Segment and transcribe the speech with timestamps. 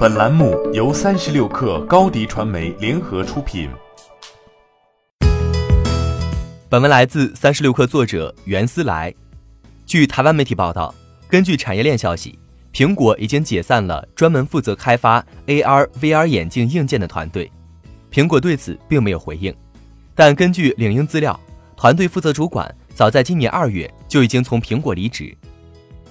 [0.00, 3.68] 本栏目由三十六氪高低传媒联合出品。
[6.70, 9.14] 本文来自三十六氪作者袁思来。
[9.84, 10.94] 据台湾媒体报道，
[11.28, 12.38] 根据产业链消息，
[12.72, 17.52] 苹果已经解散了专门负责开发 AR、VR 眼镜硬件的团队。
[18.10, 19.54] 苹果对此并没有回应，
[20.14, 21.38] 但根据领英资料，
[21.76, 25.36] 团队负责主管早在今年二月就已经从苹果离职。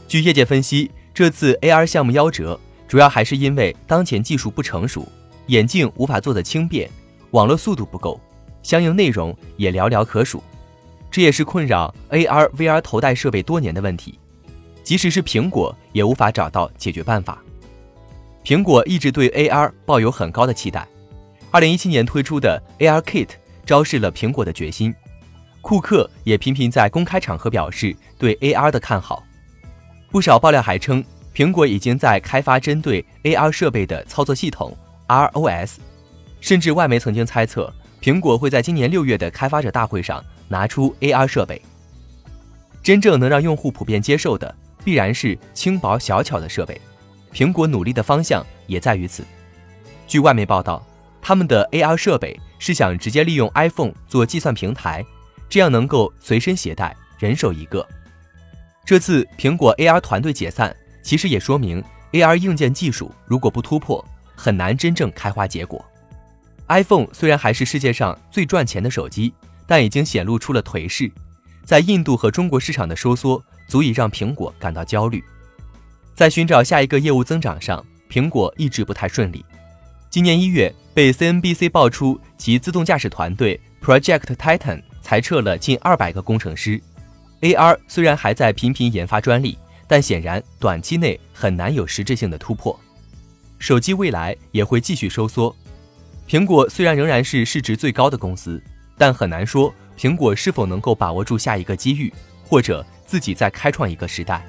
[0.08, 2.60] 据业界分析，这次 AR 项目夭折。
[2.90, 5.08] 主要还是因为当前技术不成熟，
[5.46, 6.90] 眼镜无法做得轻便，
[7.30, 8.20] 网络速度不够，
[8.64, 10.44] 相应内容也寥寥可数。
[11.12, 14.18] 这也是困扰 AR、VR 头戴设备多年的问题。
[14.84, 17.40] 即使是苹果也无法找到解决办法。
[18.44, 20.88] 苹果一直对 AR 抱有很高的期待。
[21.52, 23.30] 二零一七年推出的 AR Kit
[23.68, 24.92] 昭示了苹果的决心。
[25.62, 29.24] 库克也频频在公开场合表示对 AR 的看好。
[30.10, 31.06] 不少爆料还称。
[31.40, 35.78] 苹果已经在开发针对 AR 设备的操作系统 ROS，
[36.42, 41.62] 甚至外媒曾经猜测，苹果会在今年六月的开发者大会上拿出 AR 设备。
[42.84, 46.82] 真正能让用户普遍接受的，必然是轻薄小巧的设备。
[47.32, 49.24] 苹果努力的方向也在于此。
[50.08, 50.86] 据外媒报道，
[51.22, 55.06] 他们的 AR 设备是想直接利用 iPhone 做计算平台，
[55.48, 57.88] 这样能够随身携带，人手一个。
[58.84, 60.76] 这次苹果 AR 团队解散。
[61.10, 65.84] 其实也说明，AR 硬件技术如果不突破，很难真正开花结果。
[66.68, 69.34] iPhone 虽然还是世界上最赚钱的手机，
[69.66, 71.12] 但已经显露出了颓势。
[71.64, 75.24] 在印度和中国市场的收缩，足以让苹果感到焦虑。
[76.14, 79.44] 在寻找下一个业务增长上，苹果一直不太顺利。
[80.12, 86.80] 今年一月，被 CNBC 爆出其自动驾驶团队 Project Titan 裁撤了近二百个工程师。
[87.42, 89.58] AR 虽然还在频频研发专利。
[89.90, 92.80] 但显然，短期内很难有实质性的突破。
[93.58, 95.54] 手机未来也会继续收缩。
[96.28, 98.62] 苹果虽然仍然是市值最高的公司，
[99.00, 102.14] 但很难说苹果是否能够把握住下一个机遇，
[102.46, 104.46] 或者自己再开创一个时代。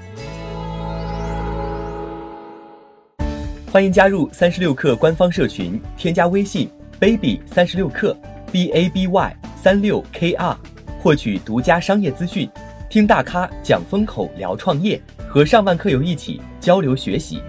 [3.73, 8.15] 欢迎加入三十六氪官方社群，添加微信 baby 三十六氪
[8.53, 10.55] b a b y 三六 k r，
[11.01, 12.47] 获取独家商业资讯，
[12.91, 15.01] 听大咖讲风口，聊创业。
[15.33, 17.41] 和上万客友一起交流学习。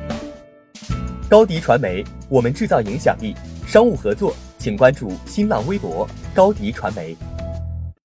[1.28, 3.36] 高迪传媒，我们制造影响力。
[3.66, 7.18] 商务合作，请关注新浪微博高迪传媒。